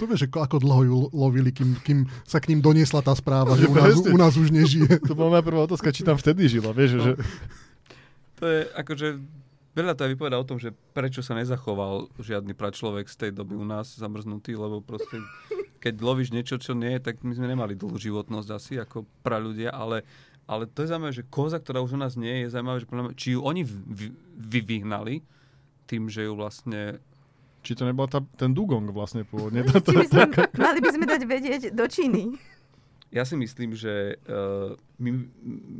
[0.00, 3.52] To vieš, ako, ako dlho ju lovili, kým, kým sa k ním doniesla tá správa,
[3.60, 4.96] že u nás, u nás už nežije.
[5.04, 7.12] to bola moja prvá otázka, či tam vtedy žila, vieš, že...
[8.40, 9.08] To je akože...
[9.76, 13.60] Veľa to aj vypoveda o tom, že prečo sa nezachoval žiadny pračlovek z tej doby
[13.60, 15.20] u nás zamrznutý, lebo proste
[15.84, 19.36] keď lovíš niečo, čo nie je, tak my sme nemali dlhú životnosť asi ako pra
[19.36, 20.02] ľudia, ale,
[20.48, 22.88] ale to je zaujímavé, že koza, ktorá už u nás nie je, je zaujímavé, že
[23.20, 25.20] či ju oni vy, vyvihnali
[25.84, 26.96] tým, že ju vlastne
[27.60, 29.66] či to nebol tá, ten dugong vlastne pôvodne.
[29.66, 32.55] Či by sme, mali by sme dať vedieť do Číny.
[33.16, 35.10] Ja si myslím, že uh, my,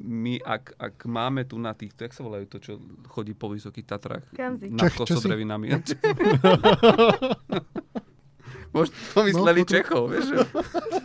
[0.09, 2.81] my ak, ak máme tu na týchto, jak sa volajú to, čo
[3.12, 4.25] chodí po Vysokých Tatrách?
[4.33, 4.72] Kamzy.
[4.72, 5.68] Na Čech, kosodrevinami.
[8.72, 10.38] Možno to mysleli no, Čechov, vieš, že,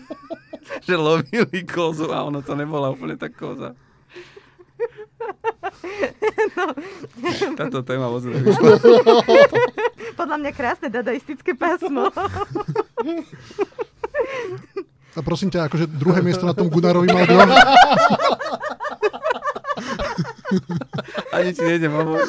[0.88, 3.76] že lovili kozu a ono to nebola úplne tak koza.
[6.58, 6.74] No.
[7.56, 8.26] Táto téma moc.
[10.20, 12.10] Podľa mňa krásne dadaistické pásmo.
[15.12, 17.36] A prosím ťa, akože druhé miesto na tom Gunarovi mal kto?
[21.36, 22.16] Ani ti nejde, mamo.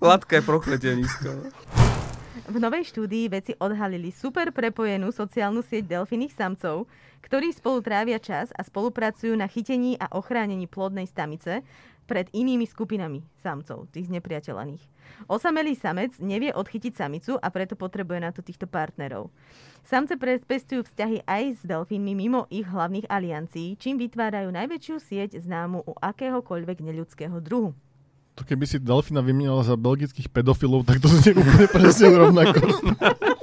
[0.00, 1.28] Latka je prokletie nízko.
[2.46, 6.86] V novej štúdii veci odhalili super prepojenú sociálnu sieť delfiných samcov,
[7.26, 11.66] ktorí spolu trávia čas a spolupracujú na chytení a ochránení plodnej stamice
[12.06, 14.82] pred inými skupinami samcov, tých znepriateľaných.
[15.26, 19.34] Osamelý samec nevie odchytiť samicu a preto potrebuje na to týchto partnerov.
[19.86, 25.82] Samce pestujú vzťahy aj s delfínmi mimo ich hlavných aliancií, čím vytvárajú najväčšiu sieť známu
[25.86, 27.74] u akéhokoľvek neľudského druhu.
[28.36, 32.60] To keby si delfína vymienala za belgických pedofilov, tak to znie úplne presne rovnako.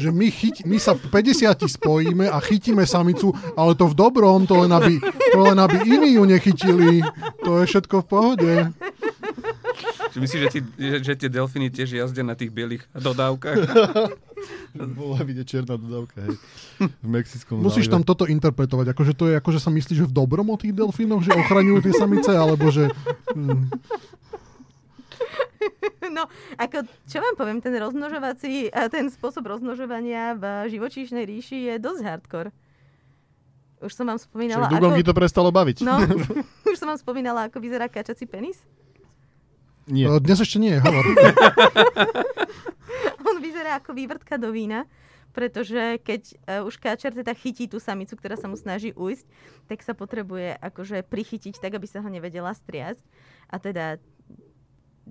[0.00, 4.56] že my, chyť, my sa 50 spojíme a chytíme samicu, ale to v dobrom, to
[4.64, 7.04] len aby, to len aby iní ju nechytili.
[7.44, 8.52] To je všetko v pohode.
[10.10, 13.56] Myslíš, že, tí, že, že tie delfíny tiež jazdia na tých bielých dodávkach?
[14.98, 16.34] Bola vidieť čierna dodávka, hej.
[16.80, 18.96] V Mexickom Musíš tam toto interpretovať.
[18.96, 21.94] Akože to je, akože sa myslíš, že v dobrom o tých delfínoch, že ochraňujú tie
[21.94, 22.88] samice, alebo že...
[23.36, 23.68] Hm.
[26.10, 26.26] No,
[26.58, 32.50] ako, čo vám poviem, ten rozmnožovací, ten spôsob rozmnožovania v živočíšnej ríši je dosť hardcore.
[33.80, 35.08] Už som vám spomínala, Čiže ako...
[35.08, 35.86] to prestalo baviť.
[35.86, 35.96] No,
[36.72, 38.60] už som vám spomínala, ako vyzerá kačací penis.
[39.88, 40.06] Nie.
[40.20, 41.02] Dnes ešte nie, hovor.
[43.26, 44.86] On vyzerá ako vývrtka do vína,
[45.32, 49.26] pretože keď uh, už káčer teda chytí tú samicu, ktorá sa mu snaží ujsť,
[49.66, 53.02] tak sa potrebuje akože prichytiť tak, aby sa ho nevedela striasť.
[53.50, 53.98] A teda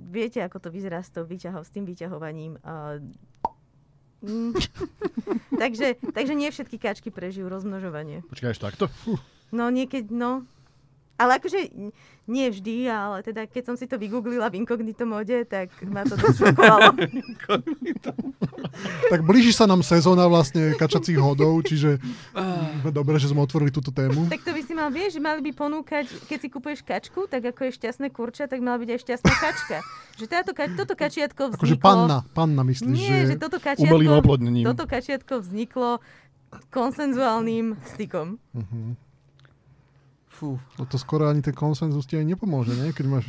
[0.08, 2.56] viete, ako to vyzerá s, výťahov, s tým vyťahovaním.
[2.64, 3.04] Uh,
[4.24, 4.56] mm.
[5.62, 8.24] takže, takže nie všetky kačky prežijú rozmnožovanie.
[8.32, 8.88] Počkaj, takto?
[9.52, 10.46] No niekedy, no,
[11.20, 11.60] ale akože
[12.30, 16.16] nie vždy, ale teda keď som si to vygooglila v inkognito mode, tak ma to
[16.16, 16.96] dosť šokovalo.
[19.12, 21.98] tak blíži sa nám sezóna vlastne kačacích hodov, čiže
[22.94, 24.30] dobre, že sme otvorili túto tému.
[24.32, 27.44] Tak to by si mal, vieš, že mali by ponúkať, keď si kupuješ kačku, tak
[27.44, 29.78] ako je šťastné kurča, tak mala byť aj šťastná kačka.
[30.22, 31.66] Že táto, toto kačiatko vzniklo...
[31.66, 33.34] Akože panna, panna myslíš, nie, že...
[33.34, 34.22] že toto kačiatko,
[34.70, 35.90] toto kačiatko vzniklo
[36.70, 38.38] konsenzuálnym stykom.
[38.54, 38.94] Uh-huh.
[40.40, 40.56] Fú.
[40.80, 42.96] No to skoro ani ten konsenzus ti aj nepomôže, nie?
[42.96, 43.28] Keď máš,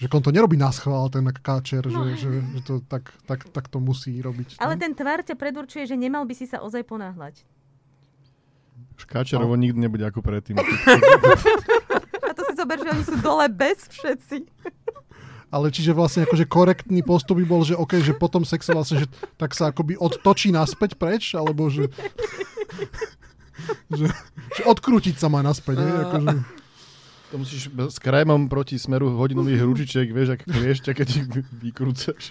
[0.00, 2.08] že on to nerobí na schvál, ten káčer, no.
[2.08, 4.56] že, že, že to tak, tak, tak to musí robiť.
[4.56, 4.88] Ale nie?
[4.88, 7.44] ten tvar ťa predurčuje, že nemal by si sa ozaj ponáhľať.
[8.96, 9.60] Škáčerovo no.
[9.60, 10.56] nikdy nebude ako predtým.
[12.28, 14.48] A to si zober, že oni sú dole bez všetci.
[15.52, 19.06] Ale čiže vlastne akože korektný postup by bol, že OK, že potom sexe vlastne, že
[19.36, 21.92] tak sa akoby odtočí naspäť preč, alebo že
[23.90, 24.06] že,
[24.56, 25.82] že odkrútiť sa má naspäť.
[25.82, 25.92] Nie?
[26.08, 26.28] Akože...
[27.32, 31.26] To musíš s krémom proti smeru hodinových ručičiek, vieš, ak vieš, keď ich
[31.64, 32.28] vykrúcaš.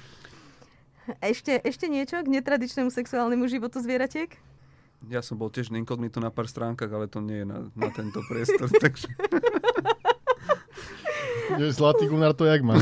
[1.18, 4.38] Ešte, ešte niečo k netradičnému sexuálnemu životu zvieratiek?
[5.10, 8.22] Ja som bol tiež inkognito na pár stránkach, ale to nie je na, na tento
[8.30, 9.10] priestor, takže...
[11.58, 12.78] Je zlatý gunár to jak má.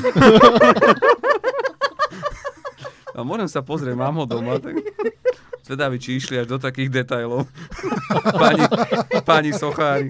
[3.16, 4.76] A môžem sa pozrieť, mám ho doma, tak
[5.70, 7.46] zvedavý, či išli až do takých detajlov.
[8.42, 8.66] pani,
[9.22, 10.10] pani sochári.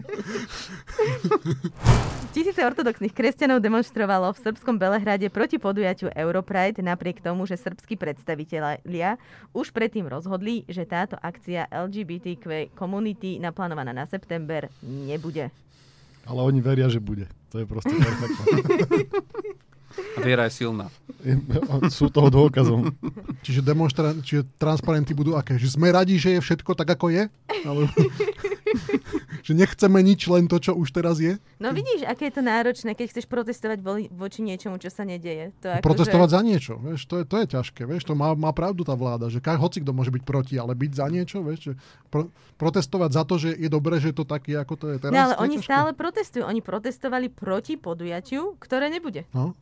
[2.32, 9.20] Tisíce ortodoxných kresťanov demonstrovalo v srbskom Belehrade proti podujatiu Europride napriek tomu, že srbskí predstavitelia
[9.52, 15.52] už predtým rozhodli, že táto akcia LGBTQ komunity naplánovaná na september nebude.
[16.24, 17.28] Ale oni veria, že bude.
[17.52, 18.56] To je proste perfektné.
[20.18, 20.88] A viera je silná.
[21.94, 22.92] Sú toho dôkazom.
[23.44, 25.56] Čiže, demonstra- čiže transparenty budú aké?
[25.60, 27.24] Že sme radi, že je všetko tak, ako je?
[27.64, 27.82] Ale...
[29.46, 31.42] že nechceme nič, len to, čo už teraz je?
[31.58, 35.56] No vidíš, aké je to náročné, keď chceš protestovať vo, voči niečomu, čo sa nedieje.
[35.66, 36.34] To ako, Protestovať že...
[36.36, 39.32] za niečo, vieš, to je, to je ťažké, vieš, to má, má pravdu tá vláda,
[39.32, 41.74] že ka- hoci kto môže byť proti, ale byť za niečo, vieš, že
[42.14, 42.30] pro,
[42.62, 45.14] protestovať za to, že je dobré, že to také, ako to je teraz.
[45.16, 45.68] No ale oni ťažké.
[45.68, 46.44] stále protestujú.
[46.46, 49.26] Oni protestovali proti podujatiu, ktoré nebude.
[49.34, 49.58] No.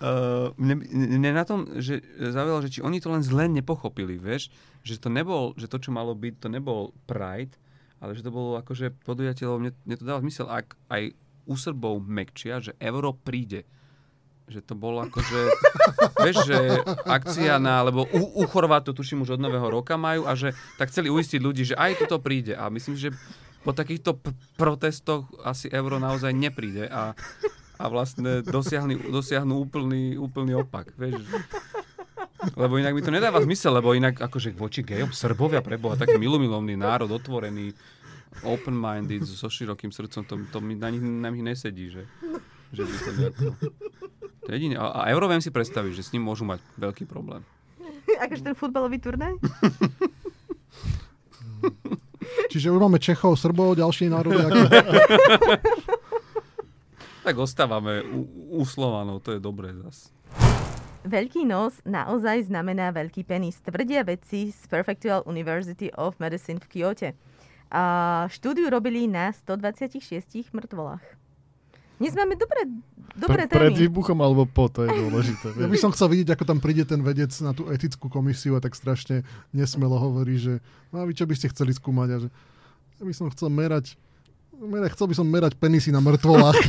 [0.00, 0.80] Uh, mne,
[1.20, 4.48] mne na tom, že zaujalo, že či oni to len zle nepochopili, vieš,
[4.80, 7.52] že to nebol, že to, čo malo byť, to nebol Pride,
[8.00, 11.12] ale že to bolo akože podujatie, lebo mne, mne to dáva zmysel, ak aj
[11.44, 13.68] u Srbov mekčia, že euro príde.
[14.48, 15.40] Že to bolo akože,
[16.24, 16.58] vieš, že
[17.04, 20.88] akcia na, lebo u, u Chorvátov tuším už od nového roka majú a že tak
[20.88, 22.56] chceli uistiť ľudí, že aj toto príde.
[22.56, 23.12] A myslím, že
[23.60, 27.12] po takýchto p- protestoch asi euro naozaj nepríde a,
[27.80, 30.92] a vlastne dosiahnu, dosiahnu úplný, úplný opak.
[31.00, 31.24] Vieš.
[32.56, 36.76] Lebo inak mi to nedáva zmysel, lebo inak akože voči gejom, Srbovia preboha, taký milumilovný
[36.76, 37.72] národ, otvorený,
[38.44, 42.04] open-minded, so širokým srdcom, to, to mi, na, nich, na nich nesedí, že,
[42.72, 43.44] že by to nejako...
[44.40, 44.80] To je jediné.
[44.80, 47.44] A, a Euro viem si predstaviť, že s ním môžu mať veľký problém.
[48.08, 49.36] Akože ten futbalový turnaj?
[52.48, 54.40] Čiže už máme Čechov, Srbov, ďalšie národy.
[54.48, 54.60] Ako...
[57.20, 58.24] Tak ostávame u,
[58.56, 60.08] u Slovanov, to je dobré zas.
[61.04, 67.10] Veľký nos naozaj znamená veľký penis, tvrdia vedci z Perfectual University of Medicine v Kyote.
[67.72, 71.04] A štúdiu robili na 126 mŕtvolách.
[72.00, 72.64] Dnes máme dobré,
[73.12, 73.84] dobré Pre, pred témy.
[73.84, 75.52] výbuchom alebo po, to je dôležité.
[75.60, 78.64] Ja by som chcel vidieť, ako tam príde ten vedec na tú etickú komisiu a
[78.64, 82.08] tak strašne nesmelo hovorí, že no a vy čo by ste chceli skúmať?
[82.08, 82.28] A že
[82.96, 84.00] ja by som chcel merať
[84.92, 86.60] chcel by som merať penisy na mŕtvolách.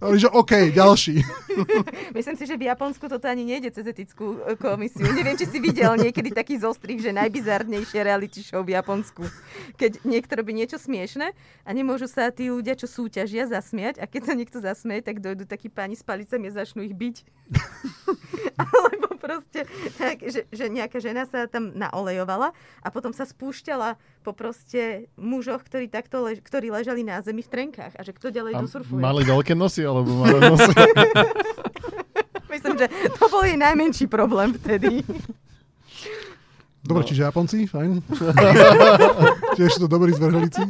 [0.00, 1.20] A oni, že OK, ďalší.
[2.16, 5.04] Myslím si, že v Japonsku toto ani nejde cez etickú e, komisiu.
[5.12, 9.28] Neviem, či si videl niekedy taký zostrih, že najbizarnejšie reality show v Japonsku.
[9.76, 14.22] Keď niekto robí niečo smiešne a nemôžu sa tí ľudia, čo súťažia, zasmiať a keď
[14.24, 17.16] sa niekto zasmie, tak dojdú takí páni s palicami a začnú ich byť.
[17.50, 18.89] Proste
[19.94, 25.62] tak, že, že nejaká žena sa tam naolejovala a potom sa spúšťala po proste mužoch,
[25.62, 28.98] ktorí, takto lež, ktorí ležali na zemi v trenkách a že kto ďalej A dosurfuje.
[28.98, 30.72] mali veľké nosy, alebo malé nosy?
[32.46, 35.00] Myslím, že to bol jej najmenší problém vtedy.
[36.80, 37.06] Dobre, No.
[37.06, 38.00] čiže Japonci, fajn.
[39.56, 40.64] Tiež to dobrí zvrhlici.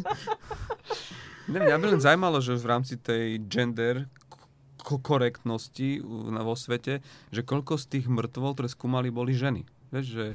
[1.46, 4.10] Ne, mňa by len zaujímalo, že v rámci tej gender
[4.98, 6.98] korektnosti vo svete,
[7.30, 9.62] že koľko z tých mŕtvol, ktoré skúmali, boli ženy.
[9.94, 10.34] Vieš, že...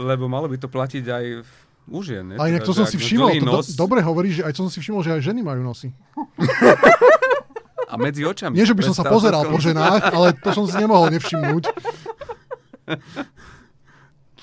[0.00, 1.50] Lebo malo by to platiť aj v,
[1.90, 2.22] u žien.
[2.22, 2.38] Ne?
[2.38, 4.62] A inak to Teda, som že si všimol, to do, dobre hovorí, že aj to
[4.66, 5.90] som si všimol, že aj ženy majú nosy.
[7.90, 8.54] A medzi očami.
[8.54, 11.64] Nie, že by som sa pozeral po ženách, ale to som si nemohol nevšimnúť.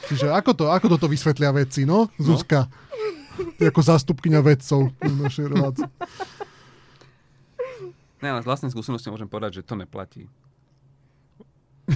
[0.08, 2.12] Čiže ako to, ako toto vysvetlia vedci, no?
[2.20, 2.68] Zuzka.
[2.68, 2.87] Ty
[3.60, 5.90] ako zástupkynia vedcov v našej relácii.
[8.18, 10.26] Ne, ale z vlastnej skúsenosti môžem povedať, že to neplatí.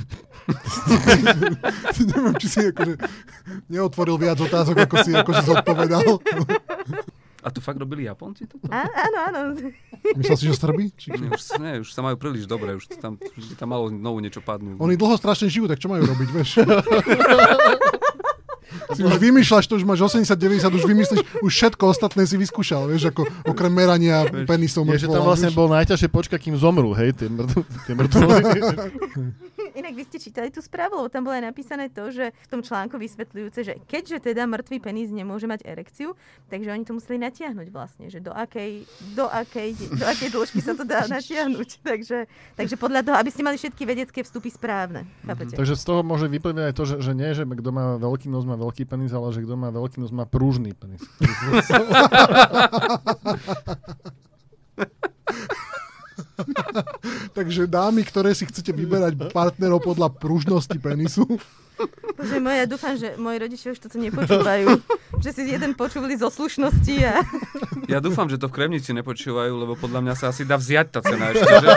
[2.11, 2.95] Neviem, či si akože
[3.67, 6.05] neotvoril viac otázok, ako si, ako si zodpovedal.
[7.41, 8.69] A to fakt robili Japonci toto?
[8.69, 9.39] Á, áno, áno.
[10.13, 10.93] Myslel si, že Srby?
[10.93, 11.09] Či...
[11.17, 14.45] Nie, už, nie, už sa majú príliš dobre, už tam, už tam malo znovu niečo
[14.45, 14.77] padnúť.
[14.77, 16.61] Oni dlho strašne žijú, tak čo majú robiť, vieš?
[18.91, 23.11] si už vymýšľaš, to už máš 80-90, už vymyslíš, už všetko ostatné si vyskúšal, vieš,
[23.11, 25.57] ako okrem merania penisov Je, že tam vlastne vieš.
[25.57, 28.41] bolo najťažšie počkať, kým zomrú, hej, tie, mŕtv- tie mŕtvoly.
[29.71, 32.59] Inak vy ste čítali tú správu, lebo tam bolo aj napísané to, že v tom
[32.59, 36.15] článku vysvetľujúce, že keďže teda mŕtvý penis nemôže mať erekciu,
[36.51, 38.83] takže oni to museli natiahnuť vlastne, že do akej,
[39.15, 41.69] do akej, do akej dĺžky sa to dá natiahnuť.
[41.81, 42.27] Takže,
[42.59, 45.07] takže podľa toho, aby ste mali všetky vedecké vstupy správne.
[45.23, 45.55] Chápete?
[45.55, 48.43] Takže z toho môže vyplývať aj to, že, že nie, že kto má veľký nos,
[48.43, 50.99] má veľký penis, ale že kto má veľký nos, má prúžný penis.
[57.37, 61.25] Takže dámy, ktoré si chcete vyberať partnerov podľa pružnosti penisu,
[62.17, 64.67] Bože môj, ja dúfam, že moji rodičia už toto nepočúvajú.
[65.23, 67.25] že si jeden počúvali zo slušnosti a...
[67.89, 70.99] Ja dúfam, že to v Kremnici nepočúvajú, lebo podľa mňa sa asi dá vziať tá
[71.01, 71.49] cena ešte.
[71.49, 71.67] Že?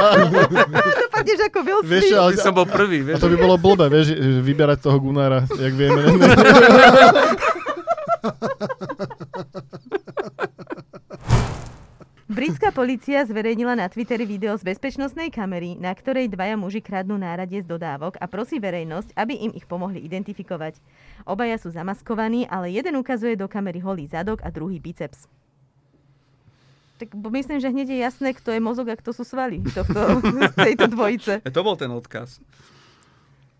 [1.08, 3.24] Dopadneš ako Will Vieš ale, Ty som bol prvý, a vieš.
[3.24, 6.02] to by bolo blbé, vieš, vyberať toho Gunára, jak vieme.
[12.44, 17.56] Britská policia zverejnila na Twitteri video z bezpečnostnej kamery, na ktorej dvaja muži kradnú nárade
[17.56, 20.76] z dodávok a prosí verejnosť, aby im ich pomohli identifikovať.
[21.24, 25.24] Obaja sú zamaskovaní, ale jeden ukazuje do kamery holý zadok a druhý biceps.
[27.00, 30.20] Tak myslím, že hneď je jasné, kto je mozog a kto sú svaly tohto,
[30.68, 31.40] tejto dvojice.
[31.40, 32.44] E, To bol ten odkaz.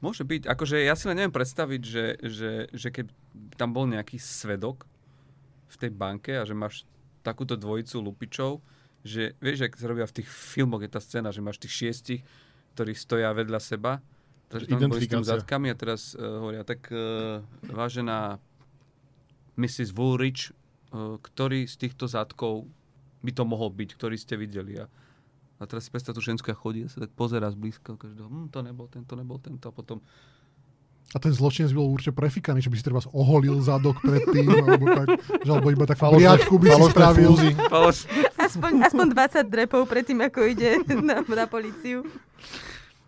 [0.05, 0.45] Môže byť.
[0.45, 3.09] Akože ja si len neviem predstaviť, že, že, že keď
[3.57, 4.85] tam bol nejaký svedok
[5.73, 6.85] v tej banke a že máš
[7.25, 8.61] takúto dvojicu lupičov,
[9.01, 12.21] že vieš, ak sa robia v tých filmoch, je tá scéna, že máš tých šiestich,
[12.77, 14.05] ktorí stoja vedľa seba,
[14.53, 15.33] takže tam boli s Identifikácia.
[15.41, 18.37] zadkami a teraz uh, hovoria, tak uh, vážená
[19.57, 19.97] Mrs.
[19.97, 22.69] Woolrich, uh, ktorý z týchto zadkov
[23.25, 24.77] by to mohol byť, ktorý ste videli.
[24.81, 24.85] A,
[25.57, 28.29] a teraz si predstav tú žensku, a chodí a sa tak pozera zblízka každého.
[28.29, 29.65] Hm, to nebol tento, nebol tento.
[29.69, 30.05] A potom
[31.13, 35.07] A ten zločinec bol určite prefikaný, že by si treba oholil zadok predtým, alebo tak,
[35.21, 37.33] že alebo iba tak Falošné- priačku by si spravil.
[38.35, 42.03] Aspoň, aspoň 20 drepov predtým, ako ide na, na políciu.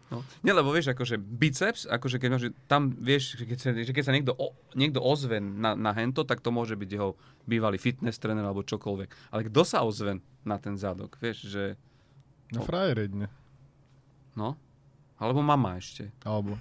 [0.06, 0.22] no.
[0.40, 4.04] Nie, lebo vieš, akože biceps, akože keď máš, tam vieš, že keď sa, že keď
[4.04, 8.22] sa niekto, o, niekto ozve na, na hento, tak to môže byť jeho bývalý fitness
[8.22, 9.34] tréner alebo čokoľvek.
[9.34, 11.64] Ale kto sa ozve na ten zadok, vieš, že
[12.54, 13.26] No frajer jedne.
[14.38, 14.54] no,
[15.18, 16.14] alebo mama ešte.
[16.22, 16.54] Alebo.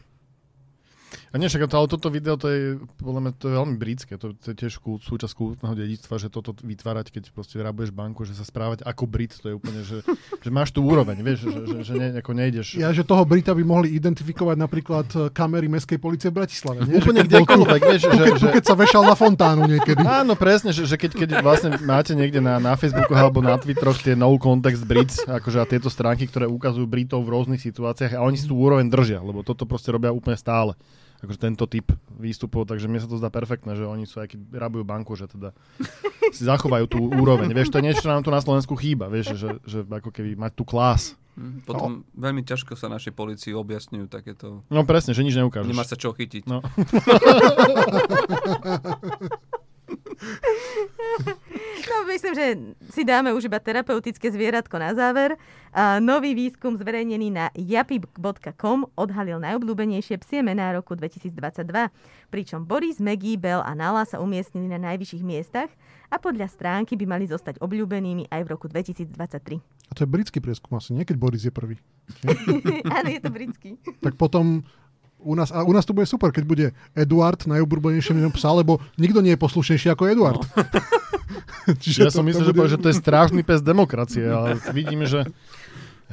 [1.32, 2.62] A nie, však to, ale toto video, to je,
[3.02, 4.14] podľa mňa, to je veľmi britské.
[4.16, 8.24] To, to je tiež kult, súčasť kultného dedictva, že toto vytvárať, keď proste rabuješ banku,
[8.24, 10.00] že sa správať ako Brit, to je úplne, že,
[10.46, 12.68] že máš tú úroveň, vieš, že, že, že ne, ako nejdeš.
[12.80, 16.88] Ja, že toho Brita by mohli identifikovať napríklad e, kamery Mestskej policie v Bratislave.
[16.88, 17.04] Nie?
[17.04, 20.02] Úplne kdekoľvek, vieš, že, keď, že, keď sa vešal na fontánu niekedy.
[20.06, 24.00] Áno, presne, že, že keď, keď vlastne máte niekde na, na Facebooku alebo na Twitteroch
[24.00, 28.24] tie no context Brits, akože a tieto stránky, ktoré ukazujú Britov v rôznych situáciách a
[28.24, 30.78] oni si tú úroveň držia, lebo toto proste robia úplne stále.
[31.24, 34.40] Akože tento typ výstupov, takže mne sa to zdá perfektné, že oni sú, aj keď
[34.56, 35.56] rabujú banku, že teda
[36.36, 37.52] si zachovajú tú úroveň.
[37.56, 40.36] Vieš, to je niečo, čo nám tu na Slovensku chýba, vieš, že, že ako keby
[40.36, 41.16] mať tú klás.
[41.36, 44.64] Hm, Potom veľmi ťažko sa našej policii objasňujú takéto...
[44.72, 45.68] No presne, že nič neukážeš.
[45.68, 46.48] Nemá sa čo chytiť.
[46.48, 46.64] No.
[51.86, 52.46] No, myslím, že
[52.90, 55.38] si dáme už iba terapeutické zvieratko na záver.
[55.76, 61.36] A nový výskum zverejnený na yapip.com odhalil najobľúbenejšie psie mená roku 2022,
[62.34, 65.70] pričom Boris, Maggie, Bell a Nala sa umiestnili na najvyšších miestach
[66.10, 69.60] a podľa stránky by mali zostať obľúbenými aj v roku 2023.
[69.86, 71.06] A to je britský prieskum asi, nie?
[71.06, 71.78] Keď Boris je prvý.
[72.98, 73.78] Áno, je to britský.
[74.02, 74.66] Tak potom
[75.26, 78.78] u nás, a u nás to bude super, keď bude Eduard najobľúbenejšie meno psa, lebo
[79.02, 80.42] nikto nie je poslušnejší ako Eduard.
[81.82, 85.26] Ja som myslel, že, povie, že to je strážny pes demokracie, ale vidíme, že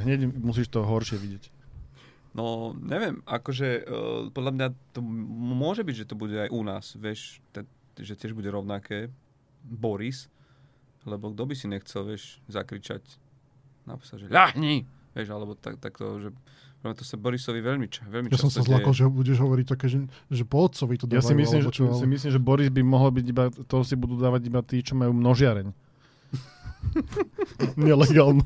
[0.00, 1.52] hneď musíš to horšie vidieť.
[2.32, 6.96] No, neviem, akože uh, podľa mňa to môže byť, že to bude aj u nás,
[6.96, 7.68] vieš, te,
[8.00, 9.12] že tiež bude rovnaké.
[9.62, 10.32] Boris,
[11.04, 13.04] lebo kto by si nechcel, vieš, zakričať
[13.86, 16.28] na psa, že ľahni, vieš, alebo tak, takto, že
[16.82, 19.66] mňa to sa Borisovi veľmi, ča, veľmi Ja som sa často zlakol, že budeš hovoriť
[19.70, 21.18] také, že, že po otcovi to dávajú.
[21.18, 23.94] Ja si myslím, že, čo, si myslím, že Boris by mohol byť iba, to si
[23.94, 25.70] budú dávať iba tí, čo majú množiareň.
[27.78, 28.42] Nelegálnu.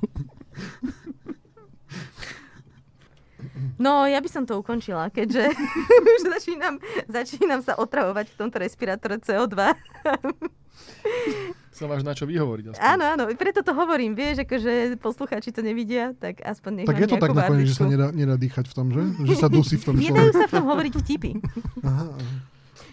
[3.77, 5.53] No, ja by som to ukončila, keďže
[6.17, 9.57] už začínam, začínam sa otravovať v tomto respirátore CO2.
[11.77, 12.73] Sa máš na čo vyhovoriť.
[12.73, 12.81] Aspoň.
[12.81, 17.09] Áno, áno, preto to hovorím, vieš, akože poslucháči to nevidia, tak aspoň nech Tak je
[17.13, 19.03] to tak nakoniec, že sa nedá, nedá dýchať v tom, že?
[19.29, 20.41] Že sa dusí v tom Nedajú človek.
[20.41, 21.31] sa v tom hovoriť vtipy.
[21.85, 22.07] Aha.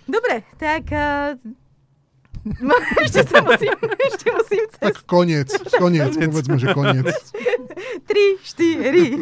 [0.03, 0.83] Dobre, tak...
[0.91, 1.39] Uh,
[3.07, 5.47] ešte sa musím, ešte musím cez Tak koniec,
[5.79, 7.07] koniec, povedzme, že koniec.
[8.03, 8.91] 3, 4.